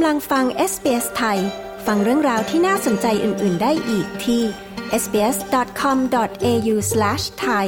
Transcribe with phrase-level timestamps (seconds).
[0.00, 1.38] กำลังฟัง SBS ไทย
[1.86, 4.42] ฟังเรื่องราวที่น่าสนใจอื่น ๆ ได้อีกที่
[5.02, 7.66] sbs.com.au/thai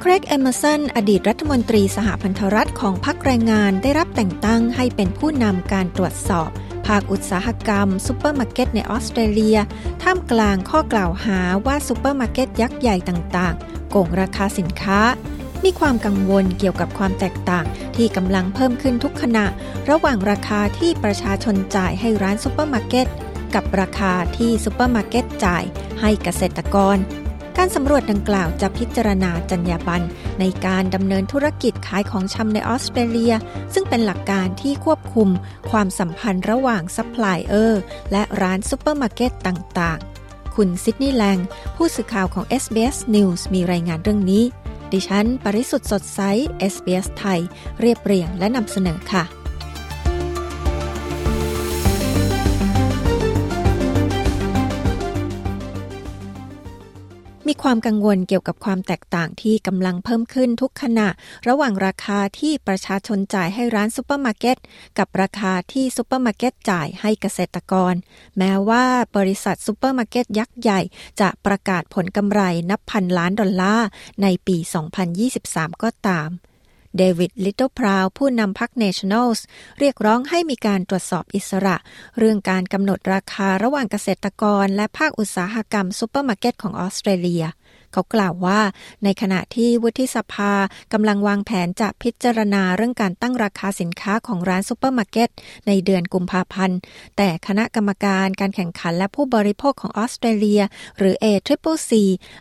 [0.00, 6.50] เครกเอมเมอร์สันอดีตรัฐมนตรีสหพันธรัฐของพรรคแรงงานได้รับแต่งตั้งให้เป็นผู้นำการตรวจสอบ
[6.86, 9.58] ภาคอุตสาหกรรมซูเปอร์มาร์เก็ตในออสเตรเลีย
[10.02, 15.00] ท่ามกลางข้อกล่าวหาว่าซูเปอร์มาร์เก็ตยักษ์ใหญ่ต่างๆ โกงราคาสินค้า
[15.64, 17.64] มีความกังวลเกี่ยวกับความแตกต่าง
[17.96, 19.46] ที่กำลังเพิ่มขึ้นทุกขณะ
[19.90, 23.06] ระหว่างราคาที่ประชาชนจ่ายให้ร้านซูเปอร์มาร์เก็ต
[23.54, 25.64] กับราคาที่ซูเปอร์มาร์เก็ตจ่าย
[26.00, 26.96] ให้เกษตรกร
[27.58, 30.06] การสำรวจดังกล่าวจะพิจารณาจรรยาบรรณ
[30.40, 33.34] ในการดำเนินธุรกิจขายของชำในออสเตรเลีย
[33.74, 35.28] ซึ่งเป็นหลักการที่ควบคุม
[35.70, 37.82] ความสัมพันธ์ระหว่างซัพพลายเออร์
[38.12, 41.38] และร้านซูเปอร์มาร์เก็ตต่างๆ คุณซิดนีย์แลง
[41.76, 44.44] ผู้สื่อข่าวของ SBS News มีรายงานเรื่องนี้
[44.92, 46.20] ดิฉัน ปริสุทธิ์สดใส
[46.72, 47.40] SBS ไทย
[47.80, 49.43] เรียบเรียงและนำเสนอค่ะ
[57.48, 61.08] มีความกังวลเกี่ยวกับความแตกต่างที่กำลังเพิ่มขึ้นทุกขณะ
[61.48, 64.56] ระหว่างราคาที่ประชาชนจ่ายให้ร้านซูเปอร์มาร์เก็ต
[64.98, 67.94] กับราคาที่ซูเปอร์มาร์เก็ตจ่ายให้เกษตรกร
[68.38, 68.84] แม้ว่า
[69.16, 70.80] บริษัทซูเปอร์มาร์เก็ตยักษ์ใหญ่
[71.20, 73.88] จะประกาศผลกำไรนับพันล้านดอลลาร์
[74.22, 74.56] ในปี
[75.20, 76.30] 2023 ก็ตาม
[76.96, 79.44] เดวิดลิตเติ้ลพราวผู้นำพรรคเนชั่นแนลส์
[79.78, 81.76] เรียกร้องให้มีการตรวจสอบอิสระ
[82.18, 87.44] เรื่องการกำหนดราคาระหว่างเกษตรกร และภาคอุตสาหกรรมซูเปอร์มาร์เก็ตของออสเตรเลีย
[87.94, 88.60] เขากล่าวว่า
[89.04, 90.52] ในขณะที่วุฒิสภา
[90.92, 95.30] กำลังวางแผนจะพิจารณาเรื่องการตั้งราคาสินค้าของร้านซูเปอร์มาร์เก็ต
[95.66, 96.78] ในเดือนกุมภาพันธ์
[97.16, 100.62] แต่คณะกรรมการการแข่งขันและผู้บริโภคของออสเตรเลีย
[100.98, 101.90] หรือ a t r i p c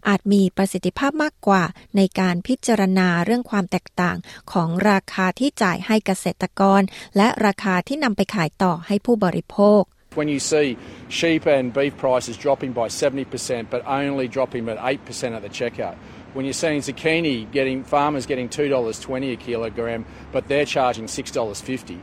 [0.07, 1.63] อาจมีประสิทธิภาพมากกว่า
[1.97, 4.17] ในการพิจารณาเรื่องความแตกต่าง
[4.51, 6.81] ของราคาที่จ่ายให้เกษตรกร
[7.17, 9.83] และราคาที่นำไปขายต่อให้ผู้บริโภค
[10.15, 10.77] When you see
[11.09, 15.97] sheep and beef prices dropping by 70% but only dropping at 8% at the checkout,
[16.33, 20.01] when you're seeing zucchini getting farmers getting $2.20 a kilogram
[20.33, 21.99] but they're charging $6.50,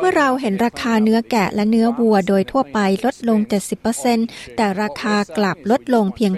[0.00, 3.38] เมื่อเราเห็นราคาเนื้อแกะและเนื้อวัวโดยทั่วไปลดลง
[3.98, 6.32] 70%แต่ราคากลับลดลงเพียง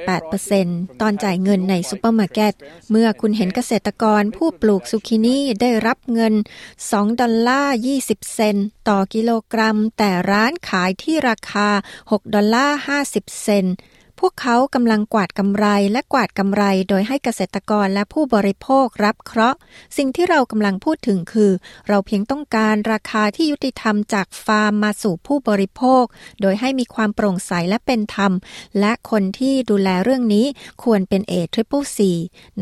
[0.49, 2.55] 8%ตอนจ่ายเงินในซูเปอร์มาร์เก็ต
[2.91, 6.35] เมื่อคุณเห็นเกษตรกรผู้ปลูกซูกินี่ได้รับเงิน
[6.77, 7.75] 2 ดอลลาร์
[8.05, 11.69] 20 เซนต์ต่อกิโลกรัม แต่ร้านขายที่ราคา
[12.11, 13.75] 6 ดอลลาร์50 เซนต์
[14.21, 19.59] พวกเขากำลังกวาดกำไรและกวาดกำไรโดยให้เกษตรกรและผู้บริโภครับเคราะห์
[19.97, 21.53] สิ่งที่เรากำลังพูดถึงคือ
[21.89, 26.05] เราเพียงต้องการราคาที่ยุติธรรมจากฟาร์มมาสู่ผู้บริโภค
[26.41, 28.33] โดยให้มีความโปร่งใสและเป็นธรรม
[28.81, 30.47] และคนที่ดูแลเรื่องนี้
[30.83, 32.13] ควรเป็น A triple C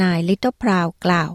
[0.02, 1.30] นายลิตเติ้ลพราวกล่าว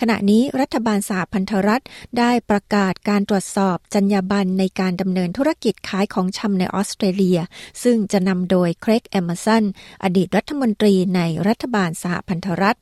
[0.00, 1.84] ขณะนี้รัฐบาลสหพันธรัฐ
[2.18, 7.38] ได้ประกาศการตรวจสอบจรรยาบรรณในการดำเนินธุรกิจขายของชำในออสเตรเลีย
[7.82, 9.64] ซึ่งจะนำโดยเครกเอเมอร์สัน
[10.04, 12.78] อดีตรัฐมนตรีในรัฐบาลสหพันธรัฐ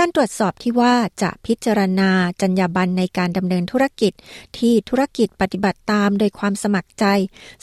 [0.00, 2.10] การตรวจสอบที่ว่าจะพิจารณา
[2.40, 4.12] จรรยาบรรณในการดำเนินธุรกิจ
[4.58, 7.04] ที่ธุรกิจปฏิบัติตามโดยความสมัครใจ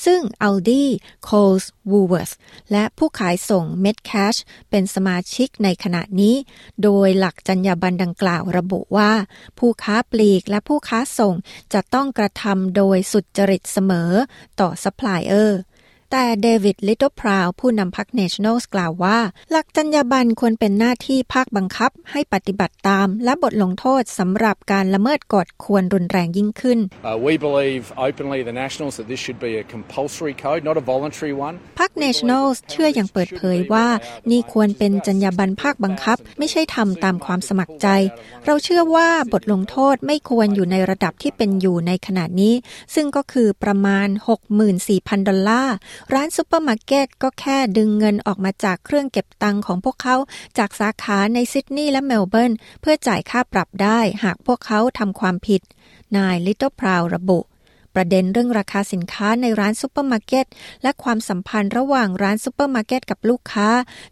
[0.05, 0.83] ซึ่ง Aldi,
[1.27, 2.33] Coles, Woolworths
[2.71, 4.39] และผู้ขายส่ง Metcash
[4.69, 6.35] เป็นสมาชิกในขณะนี้
[6.83, 9.11] โดยหลักจรรยาบรรณดังกล่าวระบุว่า
[9.59, 11.35] ผู้ค้าปลีกและผู้ค้าส่ง
[11.73, 14.11] จะต้องกระทำโดยสุจริตเสมอ
[14.59, 15.59] ต่อซัพพลายเออร์
[16.11, 19.17] แต่เดวิดลิตเติ้ลพราวผู้นำพรรคเนชั่นแนลกล่าวว่า
[19.51, 26.79] หลักจรรยาบรรณควรเป็นหน้าที่ภาคบังคับให้ปฏิบัติตาม และบทลงโทษสำหรับการละเมิดกฎควรรุนแรงยิ่งขึ้น
[27.09, 30.83] uh, we believe openly the Nationals that this should be a compulsory code not a
[30.93, 33.87] voluntary one พรรคเนชั่นแนลเชื่ออย่างเปิดเผยว่า
[34.31, 37.87] นี่ควรเป็นจรรยาบรรณภาคบังคับ ไม่ใช่ทำตามความสมัครใจ
[38.45, 42.53] เราเชื่อว่าบทลงโทษไม่ควรอยู่ในระดับที่เป็นอยู่ในขณะนี้
[42.95, 44.07] ซึ่งก็คือประมาณ
[44.67, 45.75] 64,000 ดอลลาร์
[46.13, 50.15] ร้านซูเปอร์มาร์เก็ตก็แค่ดึงเงินออกมาจากเครื่องเก็บตังค์ของพวกเขา
[50.57, 55.61] จากสาขาในซิดนีย์และเมลเบิร์นเพื่อจ่ายค่าปรับได้หากพวกเขาทำความผิด
[56.17, 57.39] นายลิตเติ้ลพราวระบุ
[57.95, 60.45] ประเด็นเรื่องราคาสินค้าในร้านซุปเปอร์มาร์เก็ต
[60.83, 63.69] และความสัมพันธ์ระหว่างร้านซุปเปอร์มาร์เก็ตกับลูกค้า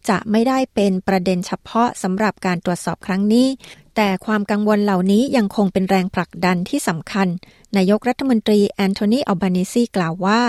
[0.10, 3.48] จะไม่ได้เป็นประเด็นเฉพาะสำหรับการตรวจสอบครั้งนี้
[3.96, 7.28] แต่ความกังวลเหล่านี้ยังคงเป็นแรงผลักดันที่สำคัญ
[7.78, 10.42] นายกรัฐมนตรีแอนโทนีอัลบานิซีกล่าวว่า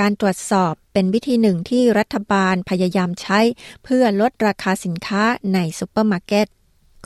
[0.00, 3.40] การตรวจสอบเป็นวิธีหนึ่งที่รัฐบาลพยายามใช้
[3.84, 5.22] เพื่อลดราคาสินค้า
[5.54, 6.46] ในซูเปอร์มาร์เก็ต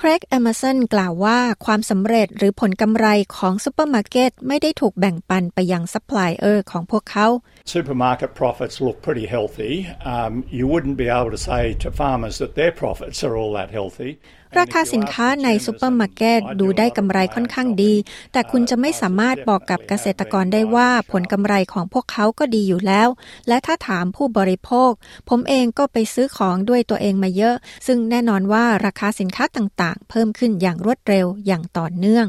[0.00, 3.06] เครกเอเมอร์สันกล่าวว่าความสำเร็จหรือผลกำไร
[3.37, 7.27] ของซูเปอร์มาร์เก็ตไม่ได้ถูกแบ่งปันไปยังซัพพลายเออร์ของพวกเขา
[7.75, 9.73] Supermarket profits look pretty healthy.
[10.15, 13.71] Um, you wouldn't be able to say to farmers that their profits are all that
[13.79, 14.12] healthy.
[14.59, 17.95] ราคาสินค้าในซูเปอร์มาร์เก็ตดูได้กำไรค่อนข้างดี
[18.33, 23.09] แต่คุณจะไม่สามารถบอกกับเกษตรกรได้ว่าผลกำไรของพวกเขาก็ดีอยู่แล้ว
[23.49, 24.91] และถ้าถามผู้บริโภค
[25.29, 27.56] ผมเองก็ไปซื้อของด้วยตัวเองมาเยอะ
[27.87, 32.27] ซึ่งแน่นอนว่าราคาสินค้าต่างๆ เพิ่มขึ้นอย่างรวดเร็วอย่างต่อเนื่อง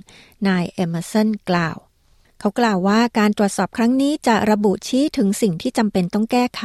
[0.48, 1.78] นายเอเมอร์สันกล่าว
[2.42, 6.64] เขากล่าวว่าการตรวจสอบครั้งนี้จะระบุชี้ถึงสิ่งที่จำเป็นต้องแก้ไข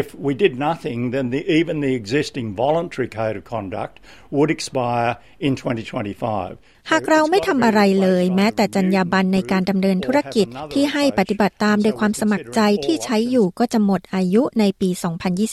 [0.00, 3.94] If we did nothing, then the, even the existing voluntary code of conduct
[4.36, 5.10] would expire
[5.46, 6.73] in 2025.
[6.90, 14.90] หากเราไม่ทำอะไรเลย แม้แต่จรรยาบรรณในการดำเนินธุรกิจที่ให้ปฏิบัติตามโดยความสมัครใจที่ใช้อยู่ก็จะหมดอายุในปี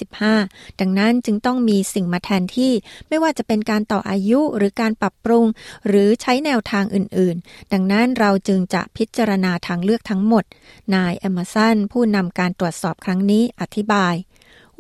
[0.08, 2.74] 2025 ดังนั้นจึงต้องมีสิ่งมาแทนที่
[3.08, 5.46] ไม่ว่าจะเป็นการต่ออายุหรือการปรับปรุง
[5.88, 10.44] หรือใช้แนวทางอื่นๆ ดังนั้นเราจึงจะพิจารณาทางเลือกทั้งหมด
[10.96, 14.16] นายเอมสันผู้นำการตรวจสอบครั้งนี้อธิบาย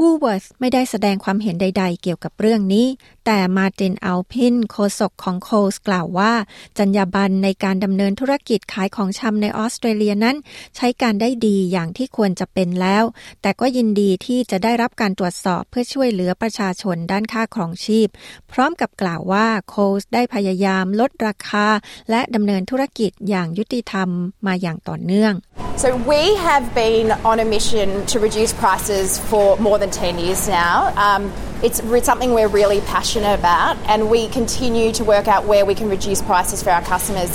[0.03, 2.87] วูเวิร์ธไม่ได้แสดงความเห็นใด ๆ เกี่ยวกับเรื่องนี้
[3.25, 6.33] แต่มาตินอัลพินโฆษกของโคสกล่าวว่า
[6.77, 10.37] จรรยาบรรณในการดำเนินธุรกิจขายของชำในออสเตรเลียนั้น
[10.75, 13.03] ใช้การได้ดีอย่างที่ควรจะเป็นแล้ว
[13.41, 18.07] แต่ก็ยินดีที่จะได้รับการตรวจสอบเพื่อช่วยเหลือประชาชนด้านค่าครองชีพ
[18.51, 21.67] พร้อมกับกล่าวว่าโคสได้พยายามลดราคา
[22.09, 24.09] และดำเนินธุรกิจอย่างยุติธรรม
[24.47, 25.33] มาอย่างต่อเนื่อง
[25.81, 30.47] So we have been on a mission to reduce prices for more than 10 years
[30.47, 30.93] now.
[30.95, 31.33] Um,
[31.63, 35.89] it's something we're really passionate about, and we continue to work out where we can
[35.89, 37.31] reduce prices for our customers.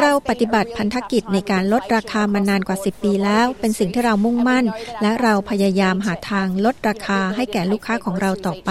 [0.00, 4.64] เราปฏิบัติพันธกิจในการลดราคามานานกว่า 10 ปีแล้ว เป็นสิ่งที่เรามุ่งมั่น
[5.02, 8.70] และเราพยายามหาทางลดราคาให้แก่ลูกค้าของเราต่อไป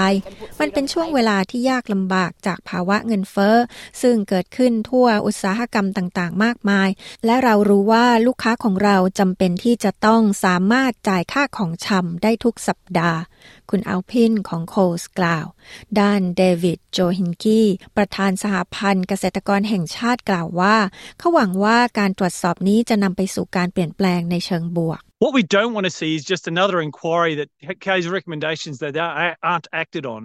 [0.59, 3.55] มันเป็นช่วงเวลาที่ยากลำบากจากภาวะเงินเฟ้อ
[4.01, 6.89] ซึ่งเกิดขึ้นทั่วอุตสาหกรรมต่างๆ มากมาย
[7.25, 13.19] และเรารู้ว่าลูกค้าของเราจำเป็นที่จะต้องสามารถจ่ายค่าของชำได้ทุกสัปดาห์
[13.69, 15.45] คุณอัลพินของโคลสกล่าว
[15.99, 17.67] ด้านเดวิดโจฮินกี้
[17.97, 20.75] ประธานสหพันธ์เกษตรกรแห่งชาติกล่าวว่า
[21.17, 27.49] เขาหวังว่าการตรวจสอบนี้จะนำไปสู่การเปลี่ยนแปลงในเชิงบวก What we don't want to see is just another inquiry that
[27.85, 28.93] carries recommendations that
[29.49, 30.21] aren't acted on.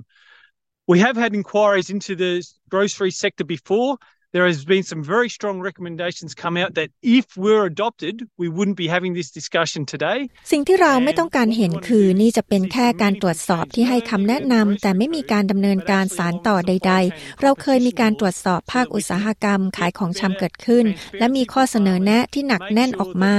[0.92, 2.32] We have had inquiries into the
[2.74, 3.92] grocery sector before.
[4.36, 8.78] There has been some very strong recommendations come out that if we're adopted we wouldn't
[8.84, 10.18] be having this discussion today
[10.52, 20.84] สิ่งที่เราไม่ต้องการเห็นคือนี่จะเป็นแค่การตรวจสอบที่ให้คำแนะนำแต่ไม่มีการดำเนินการสารต่อใด ๆ เราเคยมีการตรวจสอบภาคอุตสาหกรรมขายของชำเกิดขึ้น
[21.18, 23.34] และมีข้อเสนอแนะที่หนักแน่นออกมา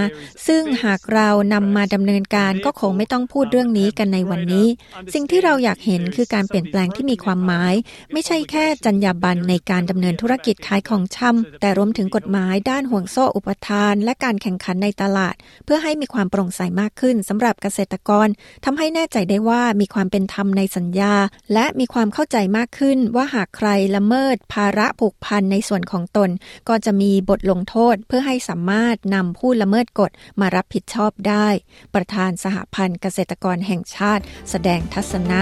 [0.48, 4.68] ซึ่งหากเรานำมาดำเนินการก็คงไม่ต้องพูดเรื่องนี้กันในวันนี้
[5.14, 7.74] สิ่งที่เราอยากเห็นคือการเปลี่ยนแปลงที่มีความหมาย
[8.14, 15.36] ไม่ใช่แค่จรรยาบรรณในการดำเนินธุรกิจขายของชำแต่รวมถึงกฎหมายด้านห่วงโซ่อุปทาน และการแข่งขันในตลาด
[15.66, 18.28] เพื่อให้มีความโปร่งใสมากขึ้นสำหรับเกษตรกร
[18.66, 21.14] ทำให้แน่ใจได้ว่ามีความเป็นธรรมในสัญญา
[21.54, 26.30] และมีความเข้าใจมากขึ้นว่าหากใครละเมิด ภาระผูกพันในส่วนของตน
[26.70, 31.48] ก็จะมีบทลงโทษเพื่อให้สามารถนำผู้ละเมิดกฎมารับผิดชอบได้
[31.96, 35.42] ประธานสหพันธ์เกษตรกรแห่งชาติ แสดงทัศนะ